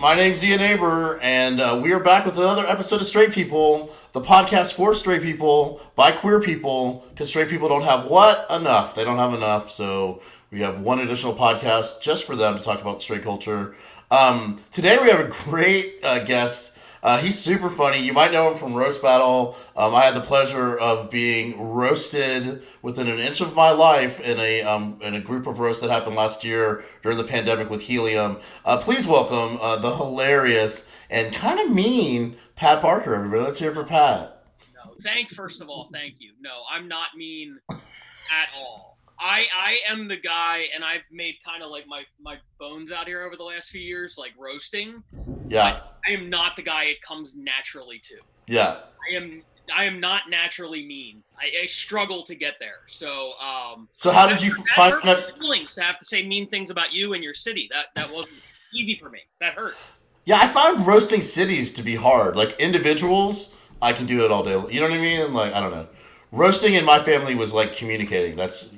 [0.00, 3.94] My name's Ian Aber, and uh, we are back with another episode of Straight People,
[4.12, 8.46] the podcast for straight people by queer people, because straight people don't have what?
[8.50, 8.94] Enough.
[8.94, 12.80] They don't have enough, so we have one additional podcast just for them to talk
[12.80, 13.74] about straight culture.
[14.10, 16.78] Um, today we have a great uh, guest.
[17.02, 17.98] Uh, he's super funny.
[17.98, 19.56] You might know him from Roast Battle.
[19.76, 24.38] Um, I had the pleasure of being roasted within an inch of my life in
[24.38, 27.82] a um, in a group of roasts that happened last year during the pandemic with
[27.82, 28.38] Helium.
[28.64, 33.14] Uh, please welcome uh, the hilarious and kind of mean Pat Barker.
[33.14, 34.44] Everybody, let's hear for Pat.
[34.74, 36.32] No, thank first of all, thank you.
[36.40, 38.89] No, I'm not mean at all.
[39.20, 43.06] I I am the guy, and I've made kind of like my my bones out
[43.06, 45.02] here over the last few years, like roasting.
[45.48, 48.16] Yeah, I am not the guy it comes naturally to.
[48.46, 48.78] yeah.
[49.10, 49.42] I am
[49.74, 51.22] I am not naturally mean.
[51.38, 52.80] I, I struggle to get there.
[52.88, 54.96] So um, So how did you find?
[55.04, 57.68] my feelings to have to say mean things about you and your city.
[57.72, 58.40] That that wasn't
[58.74, 59.20] easy for me.
[59.40, 59.76] That hurt.
[60.24, 62.36] Yeah, I found roasting cities to be hard.
[62.36, 64.52] Like individuals, I can do it all day.
[64.72, 65.32] You know what I mean?
[65.34, 65.88] Like I don't know.
[66.32, 68.36] Roasting in my family was like communicating.
[68.36, 68.72] That's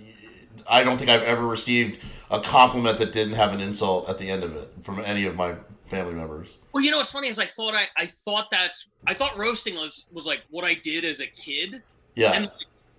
[0.73, 4.29] I don't think I've ever received a compliment that didn't have an insult at the
[4.29, 6.59] end of it from any of my family members.
[6.73, 9.75] Well, you know what's funny is I thought I, I thought that's I thought roasting
[9.75, 11.83] was was like what I did as a kid,
[12.15, 12.51] Yeah, and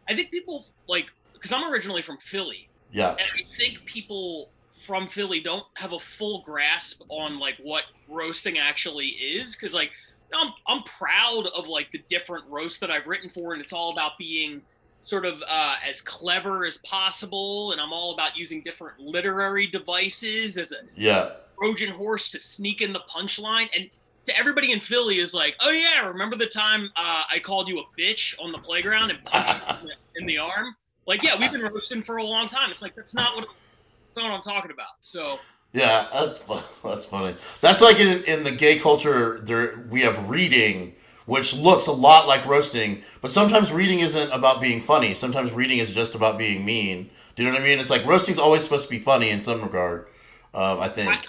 [0.07, 4.51] I think people like because I'm originally from Philly, yeah, and I think people
[4.85, 9.55] from Philly don't have a full grasp on like what roasting actually is.
[9.55, 9.89] Because like
[10.31, 13.91] I'm I'm proud of like the different roasts that I've written for, and it's all
[13.91, 14.61] about being
[15.03, 20.57] sort of uh, as clever as possible, and I'm all about using different literary devices
[20.57, 21.31] as a yeah.
[21.59, 23.67] Trojan horse to sneak in the punchline.
[23.75, 23.89] And
[24.25, 27.79] to everybody in Philly is like, oh yeah, remember the time uh, I called you
[27.79, 30.75] a bitch on the playground and punched you in the, arm?
[31.05, 32.71] Like, yeah, we've been roasting for a long time.
[32.71, 34.95] It's like that's not what that's not what I'm talking about.
[35.01, 35.37] So
[35.73, 36.39] Yeah, that's
[36.83, 37.35] that's funny.
[37.59, 42.27] That's like in in the gay culture, there we have reading, which looks a lot
[42.27, 45.13] like roasting, but sometimes reading isn't about being funny.
[45.13, 47.09] Sometimes reading is just about being mean.
[47.35, 47.79] Do you know what I mean?
[47.79, 50.07] It's like roasting's always supposed to be funny in some regard.
[50.53, 51.25] Um, I think.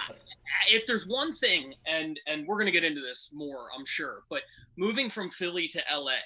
[0.70, 4.42] if there's one thing, and and we're gonna get into this more, I'm sure, but
[4.76, 6.16] moving from Philly to LA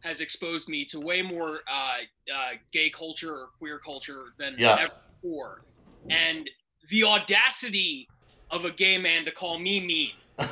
[0.00, 1.96] has exposed me to way more uh,
[2.34, 4.76] uh, gay culture or queer culture than Yeah.
[4.80, 4.92] ever
[5.22, 5.62] before,
[6.10, 6.50] and
[6.90, 8.06] the audacity
[8.50, 10.12] of a gay man to call me mean.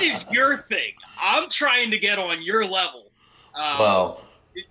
[0.00, 0.92] That is your thing.
[1.20, 3.10] I'm trying to get on your level.
[3.54, 4.24] Um, well,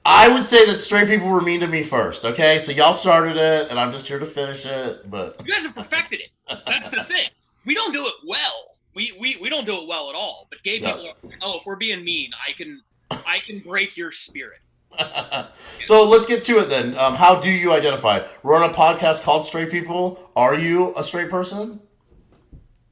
[0.05, 2.25] I would say that straight people were mean to me first.
[2.25, 5.09] Okay, so y'all started it, and I'm just here to finish it.
[5.09, 6.29] But you guys have perfected it.
[6.65, 7.29] That's the thing.
[7.65, 8.77] We don't do it well.
[8.95, 10.47] We we, we don't do it well at all.
[10.49, 10.93] But gay No.
[10.93, 14.59] people are oh, if we're being mean, I can I can break your spirit.
[15.83, 16.97] so let's get to it then.
[16.97, 18.25] Um, how do you identify?
[18.41, 20.31] We're on a podcast called Straight People.
[20.35, 21.81] Are you a straight person?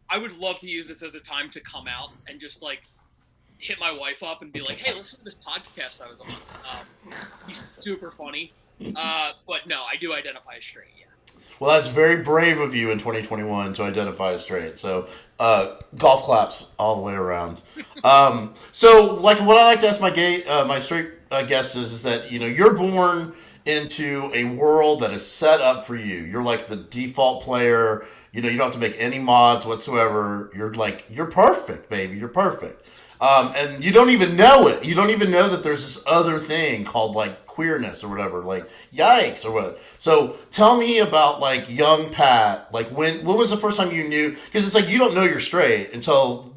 [0.10, 2.84] I would love to use this as a time to come out and just like
[3.58, 6.28] hit my wife up and be like, "Hey, listen to this podcast I was on.
[6.30, 7.14] Um,
[7.48, 8.54] he's super funny."
[8.96, 10.90] Uh, but no, I do identify as straight.
[11.00, 11.06] Yeah.
[11.60, 14.78] Well, that's very brave of you in 2021 to identify as straight.
[14.78, 15.08] So,
[15.40, 17.62] uh, golf claps all the way around.
[18.04, 21.76] Um, so, like, what I like to ask my gay, uh, my straight uh, guests
[21.76, 23.34] is, is that you know you're born
[23.66, 26.18] into a world that is set up for you.
[26.18, 28.06] You're like the default player.
[28.36, 30.52] You know, you don't have to make any mods whatsoever.
[30.54, 32.18] You're like you're perfect, baby.
[32.18, 32.86] You're perfect.
[33.22, 34.84] Um, and you don't even know it.
[34.84, 38.42] You don't even know that there's this other thing called like queerness or whatever.
[38.42, 39.80] Like, yikes or what.
[40.00, 42.74] So tell me about like young Pat.
[42.74, 44.32] Like, when when was the first time you knew?
[44.32, 46.54] Because it's like you don't know you're straight until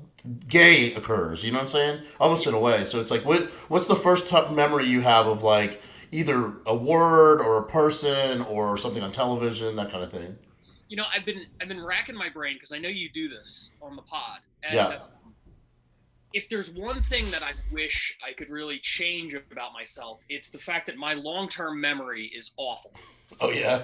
[0.49, 1.45] gay occurs.
[1.45, 2.03] You know what I'm saying?
[2.19, 2.85] Almost in a way.
[2.85, 7.41] So it's like, what what's the first memory you have of like either a word
[7.41, 10.39] or a person or something on television, that kind of thing?
[10.89, 13.73] You know, I've been I've been racking my brain because I know you do this
[13.83, 14.41] on the pod.
[14.63, 14.87] And, Yeah.
[14.87, 15.01] uh,
[16.35, 20.59] if there's one thing that I wish I could really change about myself, it's the
[20.59, 22.93] fact that my long-term memory is awful.
[23.41, 23.83] Oh yeah.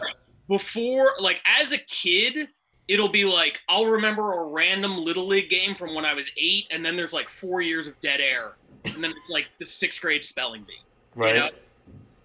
[0.49, 2.49] Before, like as a kid,
[2.89, 6.67] it'll be like I'll remember a random little league game from when I was eight,
[6.71, 10.01] and then there's like four years of dead air, and then it's like the sixth
[10.03, 10.75] grade spelling bee.
[11.15, 11.37] Right.
[11.37, 11.51] know?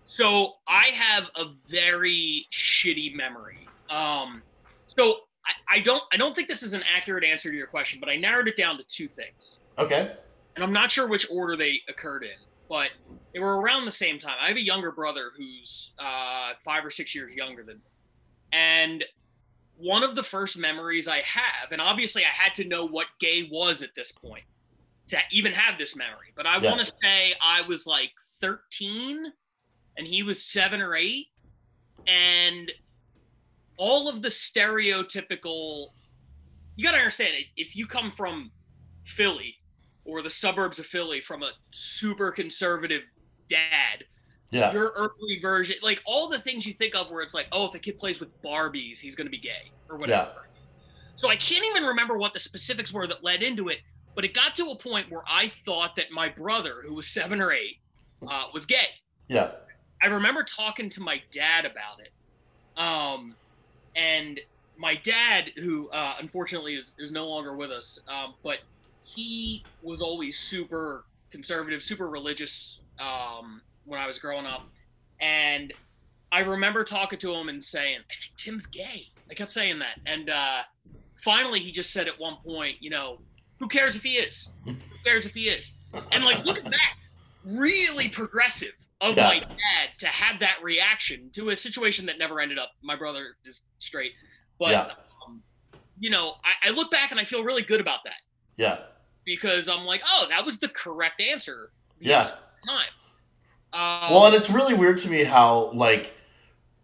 [0.03, 3.59] So I have a very shitty memory.
[3.89, 4.41] Um,
[4.99, 5.15] so
[5.45, 8.09] I, I don't I don't think this is an accurate answer to your question, but
[8.09, 10.15] I narrowed it down to two things, Okay.
[10.55, 12.29] and I'm not sure which order they occurred in,
[12.67, 12.89] but
[13.33, 14.35] they were around the same time.
[14.41, 17.83] I have a younger brother who's uh, five or six years younger than me,
[18.51, 19.05] and
[19.75, 23.47] one of the first memories I have, and obviously I had to know what gay
[23.49, 24.43] was at this point
[25.09, 26.69] to even have this memory, but I Yeah.
[26.69, 28.11] want to say I was like
[28.41, 29.25] 13
[29.97, 31.27] and he was seven or eight,
[32.07, 32.71] and
[33.79, 35.87] all of the stereotypical,
[36.75, 37.45] you got to understand it.
[37.57, 38.51] If you come from
[39.05, 39.55] Philly
[40.05, 43.03] or the suburbs of Philly from a super conservative
[43.49, 44.03] dad,
[44.51, 44.71] Yeah.
[44.73, 47.73] your early version, like all the things you think of where it's like, oh, if
[47.73, 50.47] a kid plays with Barbies, he's going to be gay or whatever.
[51.15, 53.79] So I can't even remember what the specifics were that led into it,
[54.15, 57.39] but it got to a point where I thought that my brother, who was seven
[57.41, 57.77] or eight,
[58.27, 58.87] uh, was gay.
[59.29, 59.51] Yeah.
[60.01, 62.11] I remember talking to my dad about it.
[62.81, 63.35] Um,
[63.95, 64.39] and
[64.77, 68.59] my dad, who uh, unfortunately is, is no longer with us, um, but
[69.03, 74.63] he was always super conservative, super religious um, when I was growing up.
[75.19, 75.73] And
[76.31, 79.07] I remember talking to him and saying, I think Tim's gay.
[79.29, 79.99] I kept saying that.
[80.05, 80.61] And uh,
[81.23, 83.19] finally, he just said at one point, you know,
[83.59, 84.49] who cares if he is?
[84.65, 85.71] Who cares if he is?
[86.11, 86.95] And like, look at that.
[87.45, 89.27] Really progressive of Yeah.
[89.27, 92.71] my dad to have that reaction to a situation that never ended up.
[92.81, 94.11] My brother is straight,
[94.59, 94.91] but Yeah.
[95.25, 95.41] um,
[95.99, 98.21] you know, I, I look back and I feel really good about that
[98.57, 98.79] Yeah.
[99.25, 101.71] because I'm like, oh, that was the correct answer.
[101.99, 102.31] Yeah.
[102.67, 102.87] Time.
[103.71, 106.15] Um, Well, and it's really weird to me how like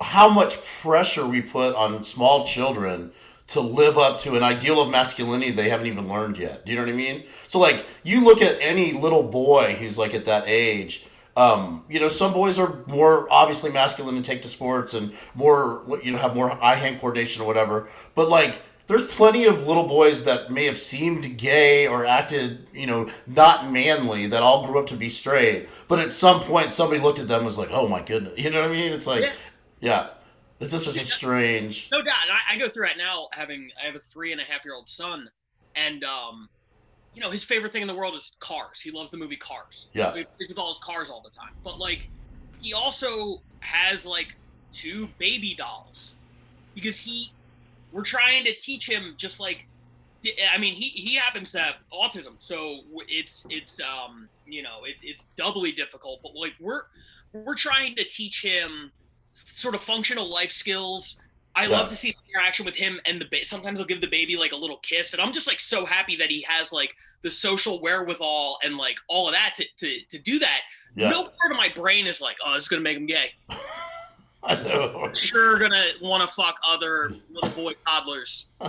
[0.02, 3.12] how much pressure we put on small children
[3.48, 6.66] to live up to an ideal of masculinity they haven't even learned yet.
[6.66, 7.24] Do you know what I mean?
[7.48, 11.06] So like you look at any little boy who's like at that age,
[11.38, 15.84] um, you know, some boys are more obviously masculine and take to sports and more
[16.04, 17.88] you know have more eye hand coordination or whatever.
[18.16, 22.86] But like there's plenty of little boys that may have seemed gay or acted, you
[22.86, 25.68] know, not manly that all grew up to be straight.
[25.88, 28.50] But at some point, somebody looked at them and was like, "Oh my goodness," you
[28.50, 28.94] know what I mean?
[28.94, 29.32] It's like, Yeah.
[29.82, 30.08] yeah,
[30.60, 31.90] it's just such a strange.
[31.92, 32.16] No doubt.
[32.32, 34.74] I, I go through it now having I have a three and a half year
[34.74, 35.30] old son
[35.76, 36.50] and um
[37.14, 38.82] you know, his favorite thing in the world is cars.
[38.82, 39.88] He loves the movie Cars.
[39.94, 40.14] Yeah.
[40.14, 41.54] He plays with all his cars all the time.
[41.64, 42.10] But like
[42.62, 44.36] he also has like
[44.74, 46.14] two baby dolls
[46.74, 47.32] because he
[47.92, 49.66] we're trying to teach him just like
[50.54, 54.96] I mean he he happens to have autism so it's it's um you know it,
[55.02, 56.82] it's doubly difficult but like we're
[57.32, 58.92] we're trying to teach him
[59.46, 61.18] sort of functional life skills
[61.58, 61.78] I Yeah.
[61.78, 64.36] love to see the interaction with him and the ba- sometimes I'll give the baby
[64.36, 67.30] like a little kiss and I'm just like so happy that he has like the
[67.30, 70.62] social wherewithal and like all of that to to, to do that
[70.96, 73.32] Yeah, no part of my brain is like oh it's gonna make him gay
[74.48, 75.10] I know.
[75.14, 78.46] sure gonna want to fuck other little boy toddlers.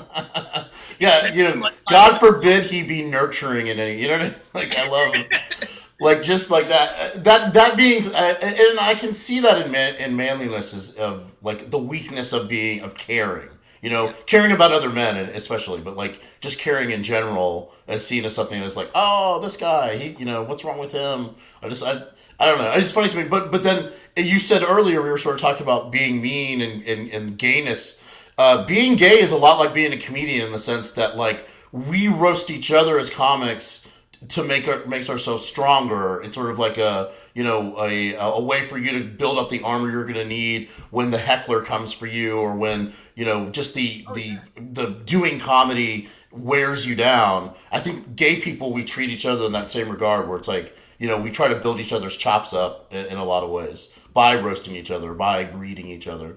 [0.99, 4.01] yeah, you know, God forbid he be nurturing in any.
[4.01, 4.35] You know what I mean?
[4.55, 5.27] Like I love him.
[6.01, 7.25] like just like that.
[7.25, 11.35] That that being, uh, and I can see that in man in manliness is of
[11.43, 13.49] like the weakness of being of caring.
[13.83, 18.05] You know, caring about other men, and especially, but like just caring in general, as
[18.05, 21.37] seen as something that's like, oh, this guy, he, you know, what's wrong with him?
[21.63, 22.03] I just, I,
[22.41, 22.73] I don't know.
[22.73, 25.63] It's funny to me, but but then you said earlier we were sort of talking
[25.63, 28.03] about being mean and and, and gayness.
[28.39, 31.47] Uh, being gay is a lot like being a comedian in the sense that like
[31.73, 33.86] we roast each other as comics
[34.29, 36.23] to make our makes ourselves stronger.
[36.23, 39.49] It's sort of like a you know a a way for you to build up
[39.49, 43.25] the armor you're going to need when the heckler comes for you, or when you
[43.25, 47.55] know just the oh, the the doing comedy wears you down.
[47.71, 50.77] I think gay people we treat each other in that same regard, where it's like
[50.99, 53.51] you know we try to build each other's chops up in, in a lot of
[53.51, 56.37] ways by roasting each other, by greeting each other.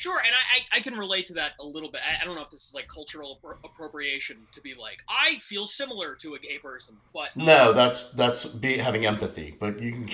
[0.00, 2.00] Sure, and I, I, I can relate to that a little bit.
[2.00, 5.34] I, I don't know if this is like cultural appro- appropriation to be like, I
[5.40, 9.92] feel similar to a gay person, but, No, that's that's be, having empathy, but you
[9.92, 10.08] can.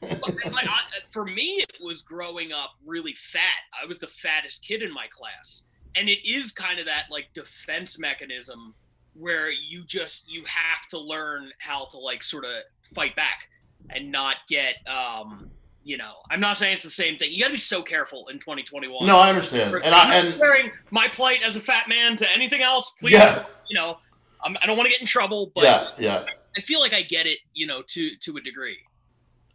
[0.20, 3.58] but I, for me, it was growing up really fat.
[3.82, 5.64] I was the fattest kid in my class,
[5.96, 8.72] and it is kind of that like defense mechanism
[9.14, 12.52] where you just you have to learn how to like sort of
[12.94, 13.48] fight back
[13.90, 15.50] and not get um
[15.88, 18.28] you know i'm not saying it's the same thing you got to be so careful
[18.28, 21.60] in 2021 No, I understand, and I I'm not and comparing my plight as a
[21.60, 22.90] fat man to anything else.
[23.00, 23.44] Please, Yeah.
[23.70, 23.96] you know,
[24.44, 26.26] I'm, I don't want to get in trouble, but yeah, yeah.
[26.56, 28.78] I feel like I get it, you know, to to a degree.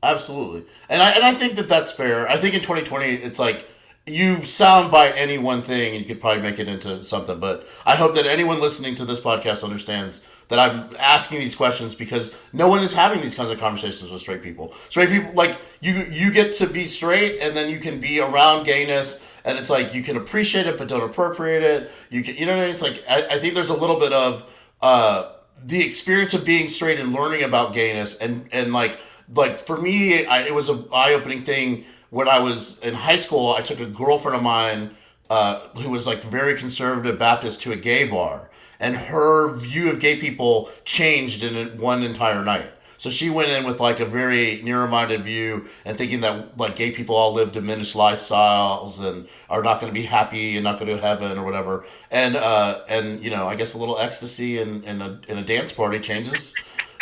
[0.02, 2.28] Absolutely, and I and I think that that's fair.
[2.28, 3.68] I think in 2020, it's like
[4.06, 7.40] you soundbite any one thing, and you could probably make it into something.
[7.40, 10.22] But I hope that anyone listening to this podcast understands
[10.54, 14.22] that I'm asking these questions because no one is having these kinds of conversations with
[14.22, 14.76] straight people.
[14.88, 18.64] Straight people, like you, you get to be straight, and then you can be around
[18.64, 21.92] gayness, and it's like you can appreciate it but don't appropriate it.
[22.12, 22.70] You can, you know I mean?
[22.70, 24.48] It's like I, I think there's a little bit of
[24.80, 25.32] uh,
[25.66, 29.00] the experience of being straight and learning about gayness, and and like
[29.34, 33.16] like for me, I, it was a eye opening thing when I was in high
[33.16, 33.54] school.
[33.54, 34.96] I took a girlfriend of mine
[35.32, 38.52] uh, who was like very conservative Baptist to a gay bar,
[38.84, 42.70] and her view of gay people changed in one entire night.
[42.98, 46.92] So she went in with like a very narrow-minded view and thinking that like gay
[46.92, 50.94] people all live diminished lifestyles and are not going to be happy and not going
[50.94, 51.86] to heaven or whatever.
[52.12, 55.38] And uh, and you know, I guess a little ecstasy and in, in a in
[55.38, 56.54] a dance party changes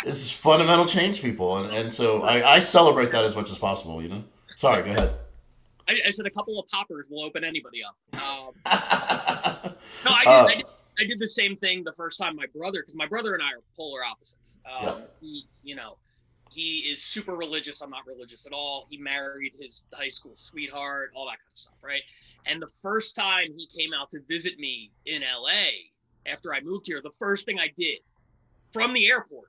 [0.04, 4.02] is fundamental change people, and and so I, I celebrate that as much as possible.
[4.02, 4.24] You know.
[4.56, 5.14] Sorry, go ahead.
[5.88, 7.96] I, I said a couple of poppers will open anybody up.
[8.14, 8.54] Um,
[10.04, 10.64] no, I did, uh, I did,
[10.98, 11.18] I did.
[11.18, 14.04] the same thing the first time my brother, because my brother and I are polar
[14.04, 14.58] opposites.
[14.66, 15.00] Um, yeah.
[15.20, 15.96] He, you know,
[16.50, 17.80] he is super religious.
[17.80, 18.86] I'm not religious at all.
[18.90, 22.02] He married his high school sweetheart, all that kind of stuff, right?
[22.46, 25.70] And the first time he came out to visit me in LA
[26.26, 27.98] after I moved here, the first thing I did
[28.72, 29.48] from the airport,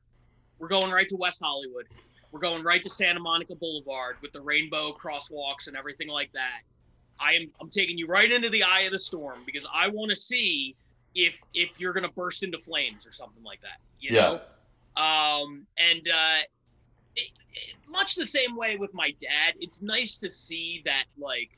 [0.59, 1.88] we're going right to West Hollywood.
[2.31, 6.62] We're going right to Santa Monica Boulevard with the rainbow crosswalks and everything like that.
[7.19, 10.09] I am I'm taking you right into the eye of the storm because I want
[10.09, 10.75] to see
[11.15, 13.79] if if you're gonna burst into flames or something like that.
[14.00, 14.22] You yeah.
[14.22, 15.01] know?
[15.01, 16.39] Um and uh
[17.15, 21.51] it, it, much the same way with my dad, it's nice to see that like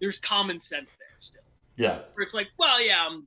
[0.00, 1.42] there's common sense there still.
[1.76, 2.00] Yeah.
[2.14, 3.26] Where it's like, well, yeah, I'm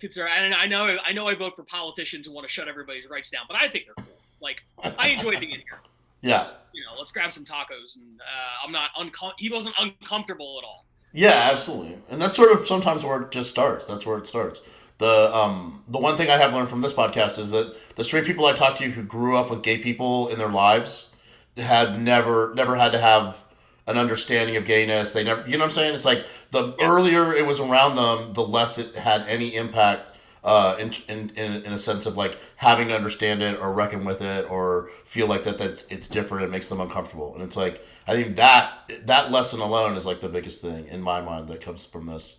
[0.00, 0.30] concerned.
[0.34, 3.30] And I know I know I vote for politicians who want to shut everybody's rights
[3.30, 4.14] down, but I think they're cool.
[4.40, 4.64] Like
[4.98, 5.62] I enjoy being here.
[6.22, 6.38] Yeah.
[6.38, 10.58] Let's, you know, let's grab some tacos, and uh, I'm not uncom- He wasn't uncomfortable
[10.60, 10.86] at all.
[11.12, 13.86] Yeah, absolutely, and that's sort of sometimes where it just starts.
[13.86, 14.62] That's where it starts.
[14.98, 18.24] The um the one thing I have learned from this podcast is that the straight
[18.24, 21.10] people I talk to who grew up with gay people in their lives
[21.56, 23.44] had never never had to have
[23.86, 25.12] an understanding of gayness.
[25.12, 25.94] They never, you know what I'm saying?
[25.94, 26.86] It's like the yeah.
[26.86, 30.12] earlier it was around them, the less it had any impact
[30.46, 34.04] uh, in, in, in, in, a sense of like having to understand it or reckon
[34.04, 37.56] with it or feel like that, that it's different it makes them uncomfortable and it's
[37.56, 41.48] like i think that that lesson alone is like the biggest thing in my mind
[41.48, 42.36] that comes from this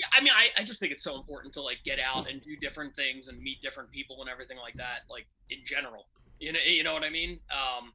[0.00, 2.42] yeah i mean I, I just think it's so important to like get out and
[2.42, 6.06] do different things and meet different people and everything like that like in general
[6.38, 7.92] you know you know what i mean um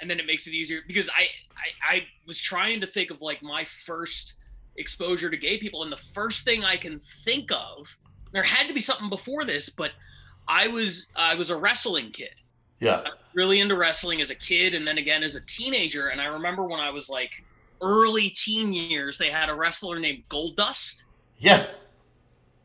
[0.00, 3.20] and then it makes it easier because I, I i was trying to think of
[3.20, 4.34] like my first
[4.76, 7.96] exposure to gay people and the first thing i can think of
[8.36, 9.92] there had to be something before this, but
[10.46, 12.34] I was I was a wrestling kid.
[12.78, 13.04] Yeah.
[13.32, 16.08] really into wrestling as a kid and then again as a teenager.
[16.08, 17.30] And I remember when I was like
[17.80, 21.04] early teen years, they had a wrestler named Goldust.
[21.38, 21.66] Yeah.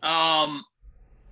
[0.03, 0.63] Um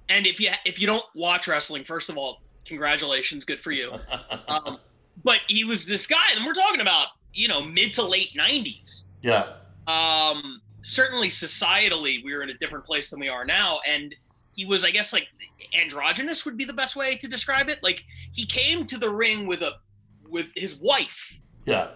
[0.10, 3.94] and if you if you don't watch wrestling, first of all, congratulations, good for you.
[4.48, 4.80] um,
[5.24, 9.06] but he was this guy, and we're talking about, you know, mid to late nineties.
[9.22, 9.54] Yeah.
[9.88, 14.16] Um certainly societally we were in a different place than we are now and
[14.56, 15.28] he was i guess like
[15.80, 19.46] androgynous would be the best way to describe it like he came to the ring
[19.46, 19.72] with a
[20.30, 21.90] with his wife yeah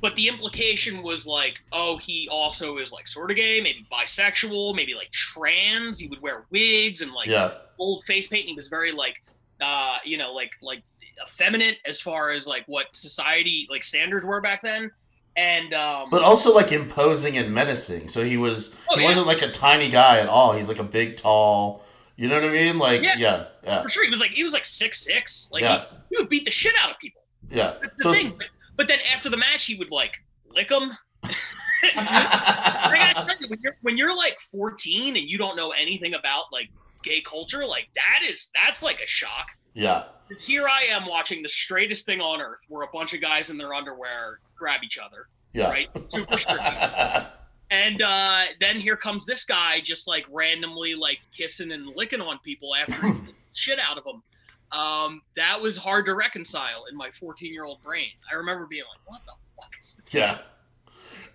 [0.00, 4.74] but the implication was like oh he also is like sort of gay maybe bisexual
[4.74, 7.52] maybe like trans he would wear wigs and like yeah.
[7.78, 9.22] old face paint he was very like
[9.60, 10.82] uh you know like like
[11.22, 14.90] effeminate as far as like what society like standards were back then
[15.36, 18.08] and um, but also like imposing and menacing.
[18.08, 19.08] So he was oh, he yeah.
[19.08, 20.52] wasn't like a tiny guy at all.
[20.52, 21.84] He's like a big, tall.
[22.16, 22.78] You know what I mean?
[22.78, 23.82] Like yeah, yeah, yeah.
[23.82, 24.04] for sure.
[24.04, 25.50] He was like he was like six six.
[25.52, 27.22] Like he, he would beat the shit out of people.
[27.50, 28.38] Yeah, that's the so thing.
[28.76, 30.16] But, then after the match, he would like
[30.48, 30.96] lick them.
[33.48, 36.70] when you're when you're like 14 and you don't know anything about like
[37.02, 39.48] gay culture, like that is that's like a shock.
[39.74, 40.04] Yeah.
[40.28, 43.50] Because here I am watching the straightest thing on earth, where a bunch of guys
[43.50, 45.28] in their underwear grab each other.
[45.52, 45.70] Yeah.
[45.70, 45.88] Right.
[46.08, 46.62] Super strict.
[47.70, 52.38] and uh, then here comes this guy just like randomly like kissing and licking on
[52.40, 53.14] people after
[53.52, 54.22] shit out of them.
[54.72, 58.10] Um, that was hard to reconcile in my 14 year old brain.
[58.30, 60.14] I remember being like, what the fuck is this?
[60.14, 60.38] Yeah.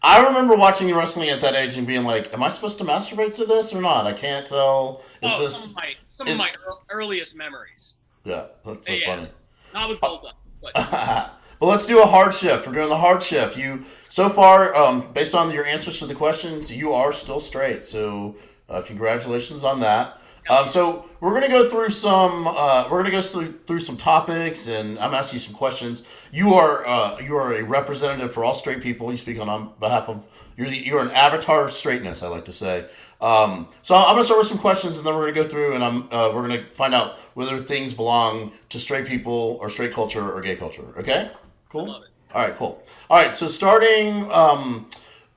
[0.04, 3.36] I remember watching wrestling at that age and being like, "Am I supposed to masturbate
[3.36, 4.08] to this or not?
[4.08, 6.52] I can't tell." Is oh, this some of my, some is, of my
[6.90, 7.96] earliest memories?
[8.24, 9.16] Yeah, that's so yeah.
[9.16, 9.30] funny.
[9.76, 10.74] Not with Golda, but.
[11.60, 12.66] but let's do a hard shift.
[12.66, 13.58] We're doing the hard shift.
[13.58, 17.86] You so far, um, based on your answers to the questions, you are still straight.
[17.86, 18.36] So
[18.70, 20.20] uh, congratulations on that.
[20.52, 22.46] Um, so we're gonna go through some.
[22.46, 26.04] Uh, we're gonna go through, through some topics, and I'm asking you some questions.
[26.30, 29.10] You are uh, you are a representative for all straight people.
[29.12, 30.28] You speak on, on behalf of.
[30.58, 32.22] You're the, you're an avatar of straightness.
[32.22, 32.86] I like to say.
[33.22, 35.86] Um, so I'm gonna start with some questions, and then we're gonna go through, and
[35.86, 40.34] I'm uh, we're gonna find out whether things belong to straight people or straight culture
[40.34, 40.94] or gay culture.
[40.98, 41.32] Okay,
[41.70, 41.90] cool.
[41.90, 42.84] All right, cool.
[43.10, 44.90] All right, so starting, um,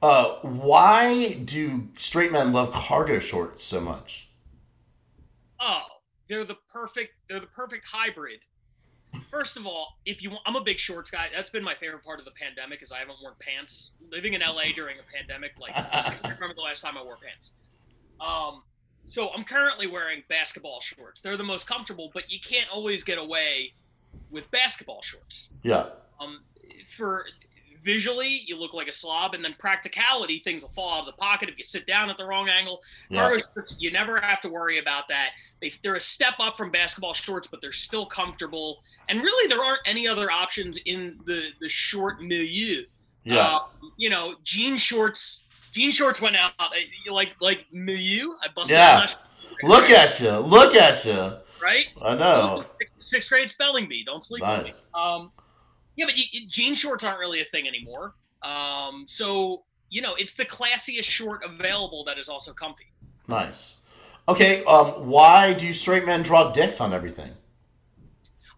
[0.02, 4.28] uh, why do straight men love cargo shorts so much?
[5.66, 5.82] Oh,
[6.28, 7.14] they're the perfect.
[7.28, 8.40] They're the perfect hybrid.
[9.30, 11.28] First of all, if you, I'm a big shorts guy.
[11.34, 13.90] That's been my favorite part of the pandemic, is I haven't worn pants.
[14.10, 17.52] Living in LA during a pandemic, like I remember the last time I wore pants.
[18.20, 18.62] Um,
[19.06, 21.20] so I'm currently wearing basketball shorts.
[21.20, 23.72] They're the most comfortable, but you can't always get away
[24.30, 25.48] with basketball shorts.
[25.62, 25.86] Yeah.
[26.20, 26.40] Um,
[26.96, 27.26] for
[27.84, 31.12] visually, you look like a slob, and then practicality, things will fall out of the
[31.12, 32.80] pocket if you sit down at the wrong angle.
[33.10, 33.36] Yeah.
[33.78, 35.30] You never have to worry about that.
[35.60, 38.82] They, they're a step up from basketball shorts, but they're still comfortable.
[39.08, 42.84] And really, there aren't any other options in the the short milieu.
[43.24, 43.38] Yeah.
[43.38, 43.60] Uh,
[43.96, 45.44] you know, jean shorts.
[45.72, 46.68] Jean shorts went out uh,
[47.10, 48.30] like like milieu.
[48.42, 48.76] I busted.
[48.76, 49.10] Yeah.
[49.62, 50.30] Look at you.
[50.38, 51.36] Look at you.
[51.62, 51.86] right.
[52.02, 52.64] I know.
[53.00, 54.04] Sixth, grade spelling bee.
[54.04, 54.64] Don't sleep with me.
[54.64, 54.88] Nice.
[54.94, 55.30] Um,
[55.96, 58.14] yeah, but you, jean shorts aren't really a thing anymore.
[58.42, 62.92] Um, so you know, it's the classiest short available that is also comfy.
[63.28, 63.78] Nice.
[64.28, 64.64] Okay.
[64.64, 65.08] Um.
[65.08, 67.30] Why do straight men draw dicks on everything?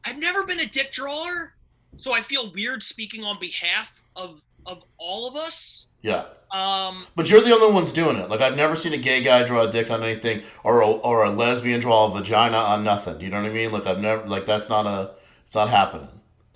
[0.05, 1.55] I've never been a dick drawer,
[1.97, 5.87] so I feel weird speaking on behalf of of all of us.
[6.03, 6.27] Yeah.
[6.53, 8.31] Um, But you're the only ones doing it.
[8.31, 11.25] Like I've never seen a gay guy draw a dick on anything, or a, or
[11.25, 13.21] a lesbian draw a vagina on nothing.
[13.21, 13.73] You know what I mean?
[13.73, 15.13] Like I've never like that's not a
[15.45, 16.09] it's not happening.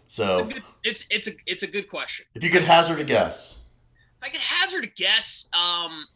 [0.09, 0.49] So
[0.85, 2.27] it's it's a it's a good question.
[2.35, 3.61] if you could hazard a guess,
[4.19, 6.07] If I could hazard a guess, um,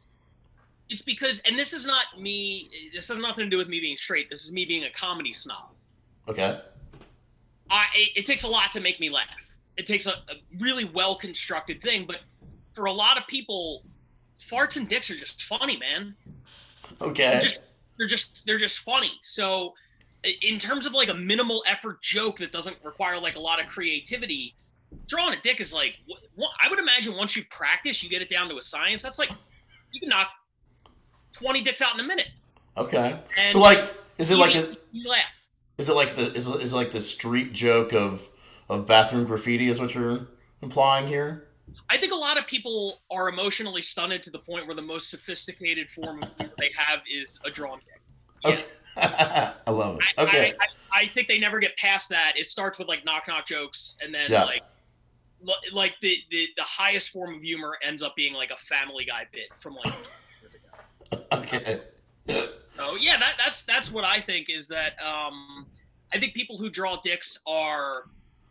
[0.88, 2.71] it's because, and this is not me.
[2.94, 4.28] This has nothing to do with me being straight.
[4.30, 5.71] This is me being a comedy snob.
[6.28, 6.61] okay.
[7.71, 9.56] I it, it takes a lot to make me laugh.
[9.76, 12.21] It takes a, a really well constructed thing, but
[12.75, 13.83] for a lot of people,
[14.40, 16.14] farts and dicks are just funny, man.
[17.00, 17.40] They're Okay.
[17.42, 17.59] just
[17.99, 19.11] they're just they're just funny.
[19.23, 19.73] So,
[20.42, 23.66] in terms of like a minimal effort joke that doesn't require like a lot of
[23.66, 24.54] creativity,
[25.06, 25.98] drawing a dick is like
[26.62, 29.02] I would imagine once you practice, you get it down to a science.
[29.02, 29.30] That's like
[29.92, 30.28] you can knock
[31.32, 32.28] twenty dicks out in a minute.
[32.76, 33.18] Okay.
[33.38, 35.44] And So like, is it like a, you laugh?
[35.78, 38.28] is it like the is it, is it like the street joke of
[38.68, 39.68] of bathroom graffiti?
[39.68, 40.28] Is what you're
[40.62, 41.48] implying here?
[41.88, 45.10] I think a lot of people are emotionally stunted to the point where the most
[45.10, 48.00] sophisticated form of humor they have is a drawn dick.
[48.44, 48.62] Okay.
[49.66, 50.20] I love it.
[50.20, 50.54] Okay.
[50.61, 52.35] I, I, I think they never get past that.
[52.37, 54.44] It starts with like knock knock jokes, and then Yeah.
[54.44, 54.62] like
[55.72, 59.26] like the, the the highest form of humor ends up being like a Family Guy
[59.33, 59.92] bit from like.
[61.33, 61.80] Okay.
[62.28, 65.66] So yeah, that that's that's what I think is that um,
[66.12, 68.04] I think people who draw dicks are.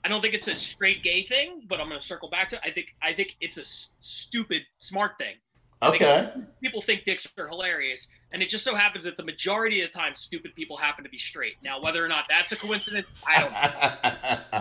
[0.05, 2.57] I don't think it's a straight gay thing, but I'm going to circle back to
[2.57, 2.61] it.
[2.65, 5.35] I think I think it's a s- stupid smart thing.
[5.81, 6.29] Okay.
[6.61, 9.97] people think dicks are hilarious, and it just so happens that the majority of the
[9.97, 11.55] time, stupid people happen to be straight.
[11.63, 14.59] Now, whether or not that's a coincidence, I don't.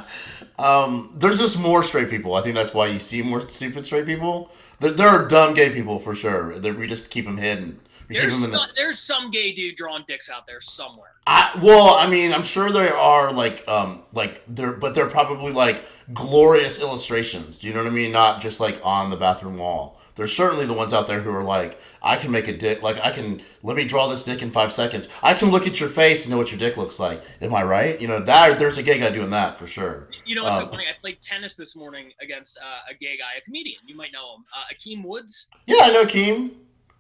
[0.59, 0.65] know.
[0.65, 2.35] um, there's just more straight people.
[2.35, 4.51] I think that's why you see more stupid straight people.
[4.79, 6.59] There, there are dumb gay people for sure.
[6.61, 7.81] We just keep them hidden.
[8.09, 8.59] We There's them in the.
[8.59, 11.13] some, there's some gay dude drawing dicks out there somewhere.
[11.27, 15.53] I, well, I mean, I'm sure there are like, um, like they're, but they're probably
[15.53, 15.83] like
[16.13, 17.59] glorious illustrations.
[17.59, 18.13] Do you know what I mean?
[18.13, 19.99] Not just like on the bathroom wall.
[20.15, 22.83] There's certainly the ones out there who are like, I can make a dick.
[22.83, 25.09] Like I can let me draw this dick in five seconds.
[25.23, 27.23] I can look at your face and know what your dick looks like.
[27.41, 28.01] Am I right?
[28.01, 30.09] You know that there's a gay guy doing that for sure.
[30.27, 30.85] You know what's Um, so funny?
[30.85, 33.81] I played tennis this morning against uh, a gay guy, a comedian.
[33.87, 35.47] You might know him, uh, Akeem Woods.
[35.67, 36.51] Yeah, I know Akeem.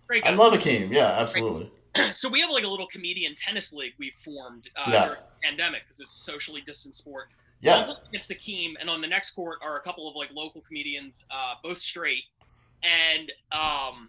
[0.06, 0.30] Great guy.
[0.30, 0.90] I love Akeem.
[0.92, 1.70] Yeah, absolutely.
[2.12, 5.04] so we have like a little comedian tennis league we formed uh, Yeah.
[5.04, 7.28] during the pandemic because it's a socially distant sport.
[7.60, 7.92] Yeah.
[8.08, 11.54] Against Akeem, and on the next court are a couple of like local comedians, uh,
[11.62, 12.24] both straight.
[12.82, 14.08] And um,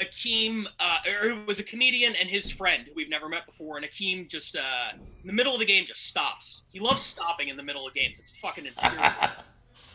[0.00, 3.76] Akeem, uh, or it was a comedian and his friend who we've never met before.
[3.76, 6.62] And Akeem just uh, in the middle of the game just stops.
[6.72, 8.18] He loves stopping in the middle of games.
[8.18, 9.04] It's fucking infuriating.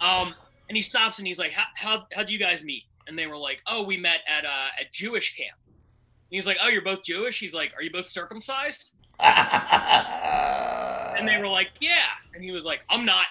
[0.01, 0.33] um,
[0.69, 3.37] and he stops and he's like, "How how how'd you guys meet?" And they were
[3.37, 7.03] like, "Oh, we met at uh, at Jewish camp." And he's like, "Oh, you're both
[7.03, 12.65] Jewish?" He's like, "Are you both circumcised?" And they were like, "Yeah." And he was
[12.65, 13.25] like, "I'm not."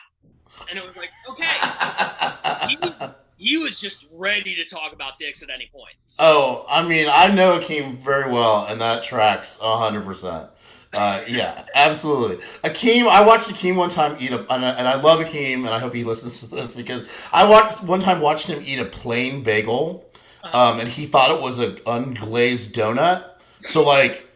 [0.68, 5.70] And it was like, "Okay." he, was, just ready to talk about dicks at any
[5.72, 5.94] point.
[6.06, 10.50] So, oh, I mean, I know Akeem very well, and that tracks hundred percent.
[10.94, 12.44] Uh, yeah, absolutely.
[12.64, 15.68] Akeem, I watched Akeem one time eat a, and I, and I love Akeem, and
[15.68, 18.84] I hope he listens to this because I watched one time watched him eat a
[18.84, 20.10] plain bagel,
[20.44, 23.24] um, and he thought it was an unglazed donut.
[23.66, 24.26] So like,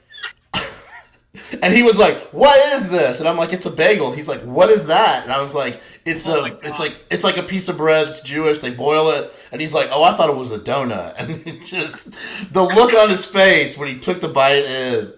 [1.63, 4.43] and he was like, "What is this?" And I'm like, "It's a bagel." He's like,
[4.43, 7.43] "What is that?" And I was like, "It's Oh a, it's like, it's like a
[7.43, 8.09] piece of bread.
[8.09, 8.59] It's Jewish.
[8.61, 11.65] They boil it." And he's like, "Oh, I thought it was a donut." And it
[11.65, 12.15] just
[12.53, 15.13] the look on his face when he took the bite in.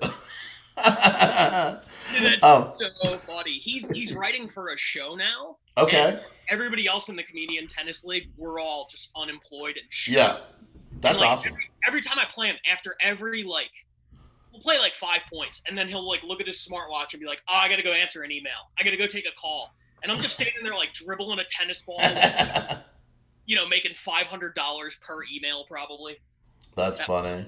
[0.76, 1.86] that's
[2.42, 2.74] Oh.
[2.78, 3.58] so funny.
[3.62, 5.56] He's he's writing for a show now.
[5.78, 6.20] okay.
[6.50, 10.16] Everybody else in the comedian tennis league, we're all just unemployed and shit.
[10.16, 10.40] Yeah,
[11.00, 11.52] that's like, awesome.
[11.52, 13.70] Every, every time I play him, after every like,
[14.52, 17.26] we'll play like five points, and then he'll like look at his smartwatch and be
[17.26, 18.52] like, "Oh, I gotta go answer an email.
[18.78, 21.82] I gotta go take a call." And I'm just sitting there like dribbling a tennis
[21.82, 21.98] ball,
[23.46, 26.18] you know, making five hundred dollars per email probably.
[26.76, 27.46] That's funny.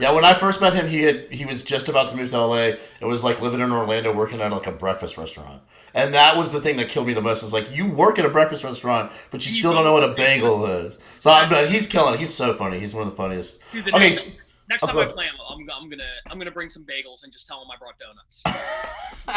[0.00, 2.38] Yeah, when I first met him, he had he was just about to move to
[2.40, 2.56] LA.
[3.00, 5.62] It was like living in Orlando, working at like a breakfast restaurant,
[5.94, 7.42] and that was the thing that killed me the most.
[7.42, 10.02] Is like you work at a breakfast restaurant, but you You still don't know what
[10.02, 10.98] a bagel is.
[11.20, 12.20] So I'm, but he's killing it.
[12.20, 12.80] He's so funny.
[12.80, 13.60] He's one of the funniest.
[13.70, 16.68] Dude, the Okay, next, next time I play him, I'm, I'm gonna I'm gonna bring
[16.68, 18.42] some bagels and just tell him I brought donuts.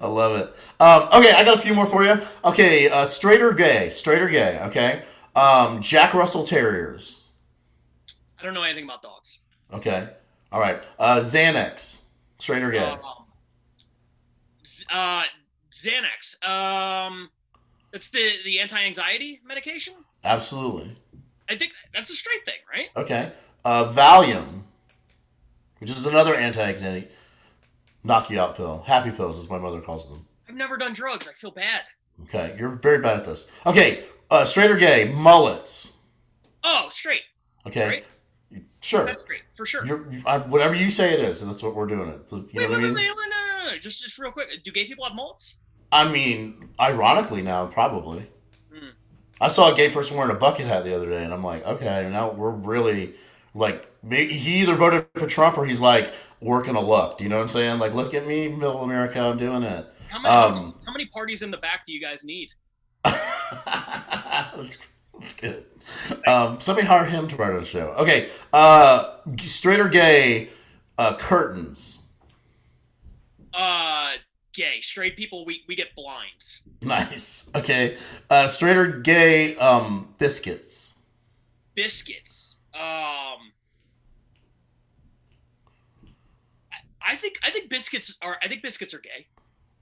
[0.00, 0.54] I love it.
[0.80, 2.20] Um, okay, I got a few more for you.
[2.44, 3.90] Okay, uh, straight or gay?
[3.90, 4.58] Straight or gay?
[4.64, 5.02] Okay.
[5.34, 7.22] Um, Jack Russell Terriers.
[8.38, 9.38] I don't know anything about dogs.
[9.72, 10.08] Okay.
[10.50, 10.82] All right.
[10.98, 12.00] Uh, Xanax.
[12.38, 12.94] Straight or gay?
[14.66, 15.22] Z- uh,
[15.70, 16.46] Xanax.
[16.46, 17.30] Um,
[17.92, 19.94] that's the the anti-anxiety medication.
[20.24, 20.96] Absolutely.
[21.48, 22.88] I think that's a straight thing, right?
[22.96, 23.32] Okay.
[23.64, 24.62] Uh, Valium,
[25.78, 27.08] which is another anti-anxiety
[28.04, 28.82] knock you out pill.
[28.86, 30.26] Happy pills, as my mother calls them.
[30.48, 31.28] I've never done drugs.
[31.28, 31.82] I feel bad.
[32.24, 33.46] Okay, you're very bad at this.
[33.66, 35.04] Okay, uh, straight or gay?
[35.12, 35.92] Mullets.
[36.64, 37.22] Oh, straight.
[37.66, 38.04] Okay, Right.
[38.80, 39.04] sure.
[39.04, 39.84] That's great for sure.
[39.86, 42.08] You're, I, whatever you say it is, and that's what we're doing.
[42.08, 42.28] It.
[42.28, 42.94] So, you wait, know wait, what I wait, mean?
[42.94, 43.78] wait, wait, no, no, no, no.
[43.78, 44.48] Just, just real quick.
[44.64, 45.56] Do gay people have mullets?
[45.90, 48.26] I mean, ironically now, probably.
[49.42, 51.66] I saw a gay person wearing a bucket hat the other day, and I'm like,
[51.66, 53.14] okay, now we're really
[53.54, 57.18] like, he either voted for Trump or he's like working a look.
[57.18, 57.80] Do you know what I'm saying?
[57.80, 59.84] Like, look at me, middle America, I'm doing it.
[60.10, 62.50] How many, Um, how many parties in the back do you guys need?
[63.04, 64.78] that's,
[65.18, 65.64] that's good.
[66.24, 67.88] Um, somebody hire him to write on the show.
[67.98, 70.50] Okay, uh, straight or gay,
[70.98, 71.98] uh, curtains.
[73.52, 74.12] Uh,
[74.52, 74.80] gay.
[74.80, 76.62] Straight people, we, we get blinds.
[76.82, 77.48] Nice.
[77.54, 77.96] Okay,
[78.28, 80.96] uh, straight or gay, um, biscuits.
[81.76, 82.58] Biscuits.
[82.74, 83.52] Um,
[87.00, 89.28] I, think I think biscuits are I think biscuits are gay.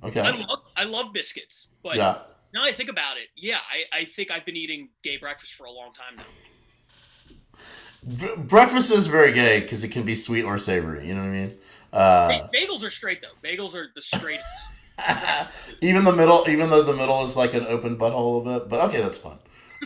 [0.04, 0.20] Okay.
[0.20, 2.18] I love I love biscuits, but Yeah.
[2.52, 5.64] now I think about it, yeah, I, I think I've been eating gay breakfast for
[5.64, 6.24] a long time now.
[8.36, 11.06] Breakfast is very gay because it can be sweet or savory.
[11.06, 11.52] You know what I mean?
[11.92, 13.48] Uh, Ba- bagels are straight though.
[13.48, 14.46] Bagels are the straightest.
[15.80, 18.68] even the middle, even though the middle is like an open butthole a little bit,
[18.68, 19.38] but okay, that's fun.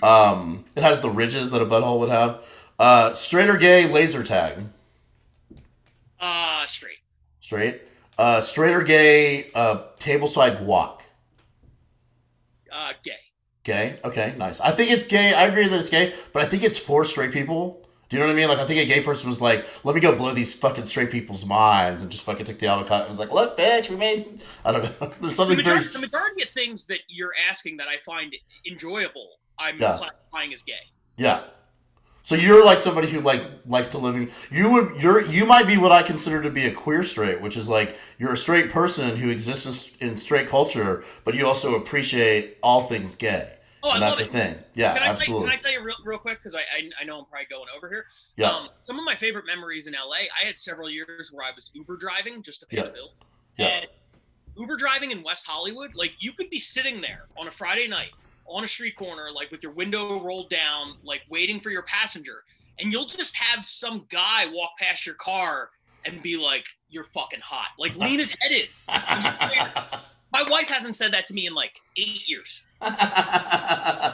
[0.03, 2.41] Um, it has the ridges that a butthole would have.
[2.79, 4.65] Uh, straight or gay laser tag?
[6.19, 6.99] Uh, straight.
[7.41, 7.83] Straight.
[8.19, 11.03] Uh, straight or gay uh, tableside guac?
[12.71, 13.13] Uh, gay.
[13.63, 13.99] Gay.
[14.05, 14.61] Okay, nice.
[14.61, 15.33] I think it's gay.
[15.33, 17.84] I agree that it's gay, but I think it's for straight people.
[18.09, 18.49] Do you know what I mean?
[18.49, 21.11] Like, I think a gay person was like, "Let me go blow these fucking straight
[21.11, 24.41] people's minds," and just fucking took the avocado and was like, "Look, bitch, we made."
[24.65, 24.91] I don't know.
[25.21, 25.81] There's The something very.
[25.81, 28.35] the majority of things that you're asking that I find
[28.71, 29.97] enjoyable, I'm Yeah.
[29.97, 30.75] classifying as gay.
[31.17, 31.45] Yeah.
[32.23, 35.67] So you're like somebody who like likes to live in you would you're you might
[35.67, 38.71] be what I consider to be a queer straight, which is like you're a straight
[38.71, 43.51] person who exists in, in straight culture, but you also appreciate all things gay.
[43.87, 44.29] Oh, I and love that's it.
[44.29, 44.55] a thing.
[44.75, 45.49] Yeah, Can I, tell you, absolutely.
[45.51, 46.39] can I tell you real, real quick?
[46.39, 48.07] Because I, I I know I'm probably going over here.
[48.37, 48.49] yeah.
[48.51, 50.25] Um, some of my favorite memories in LA.
[50.41, 52.85] I had several years where I was Uber driving just to pay Yeah.
[52.85, 53.11] the bill.
[53.59, 53.67] Yeah.
[53.67, 53.87] And
[54.57, 58.11] Uber driving in West Hollywood, like you could be sitting there on a Friday night
[58.47, 62.45] on a street corner, like with your window rolled down, like waiting for your passenger,
[62.79, 65.71] and you'll just have some guy walk past your car
[66.07, 68.67] and be like, "You're fucking hot," like lean his head in.
[70.33, 72.63] My wife hasn't said that to me in like eight years.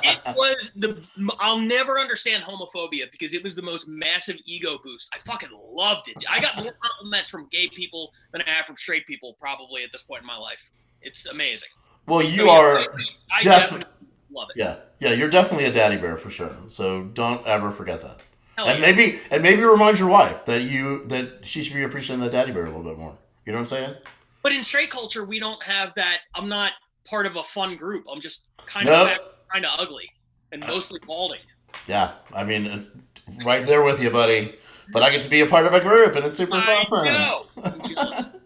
[0.03, 1.03] It was the
[1.39, 5.11] I'll never understand homophobia because it was the most massive ego boost.
[5.15, 6.23] I fucking loved it.
[6.29, 9.93] I got more compliments from gay people than I have from straight people probably at
[9.93, 10.71] this point in my life.
[11.03, 11.69] It's amazing.
[12.07, 12.85] well, So, you yeah, are I,
[13.33, 13.87] I defi- definitely
[14.33, 14.57] love it.
[14.59, 14.77] yeah.
[15.01, 16.55] Yeah, you're definitely a daddy bear for sure.
[16.69, 18.23] So don't ever forget that.
[18.59, 18.87] Hell and yeah.
[18.87, 22.53] maybe and maybe remind your wife that you that she should be appreciating the daddy
[22.53, 23.17] bear a little bit more.
[23.47, 23.95] You know what I'm saying?
[24.43, 26.21] But in straight culture, we don't have that.
[26.35, 26.73] I'm not
[27.05, 28.05] part of a fun group.
[28.11, 29.09] I'm just kind Nope.
[29.11, 30.11] of kind of ugly,
[30.53, 31.41] and mostly balding.
[31.87, 32.83] Yeah, I mean, uh,
[33.45, 34.55] right there with you, buddy.
[34.93, 36.85] But I get to be a part of a group, and it's super I
[37.57, 38.31] fun.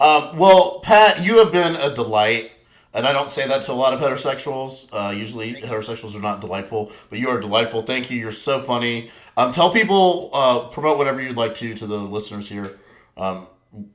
[0.00, 2.52] Um, well, Pat, you have been a delight,
[2.94, 4.88] and I don't say that to a lot of heterosexuals.
[4.92, 7.82] Uh, usually, heterosexuals are not delightful, but you are delightful.
[7.82, 8.16] Thank you.
[8.16, 9.10] You're so funny.
[9.36, 12.78] Um, tell people, uh, promote whatever you'd like to to the listeners here.
[13.16, 13.48] Um,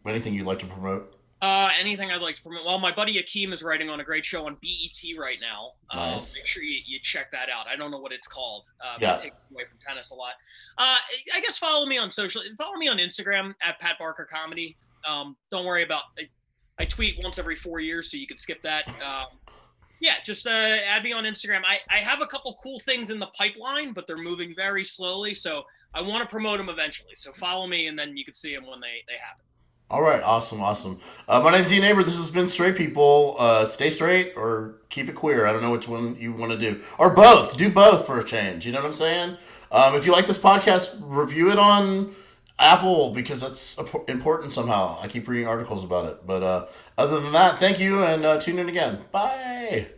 [0.06, 1.13] anything you'd like to promote.
[1.44, 2.64] Uh, anything I'd like to promote?
[2.66, 5.72] Well, my buddy Akeem is writing on a great show on BET right now.
[5.92, 6.36] Um, Nice.
[6.36, 7.68] Make sure you, you check that out.
[7.68, 8.64] I don't know what it's called.
[8.80, 9.18] Uh, Yeah.
[9.18, 10.36] takes away from tennis a lot.
[10.78, 10.96] Uh,
[11.36, 12.42] I guess follow me on social.
[12.58, 14.78] Follow me on Instagram at Pat Barker Comedy.
[15.06, 16.04] Um, don't worry about.
[16.18, 16.30] I,
[16.80, 18.88] I tweet once every four years, so you can skip that.
[19.06, 19.38] Um,
[20.00, 21.64] yeah, just uh, add me on Instagram.
[21.66, 25.34] I, I have a couple cool things in the pipeline, but they're moving very slowly.
[25.34, 27.16] So I want to promote them eventually.
[27.16, 29.44] So follow me, and then you can see them when they, they happen.
[29.94, 31.00] All right, awesome, awesome.
[31.28, 32.04] Uh, my name's Ian Neighbor.
[32.04, 33.36] This has been Straight People.
[33.38, 35.46] Uh, stay straight or keep it queer.
[35.46, 37.58] I don't know which one you want to do, or both.
[37.58, 38.66] Do both for a change.
[38.66, 39.38] You know what I'm saying?
[39.72, 42.16] Um, if you like this podcast, review it on
[42.58, 43.78] Apple because that's
[44.08, 44.98] important somehow.
[45.00, 46.26] I keep reading articles about it.
[46.26, 46.66] But uh,
[46.98, 49.02] other than that, thank you and uh, tune in again.
[49.12, 49.90] Bye.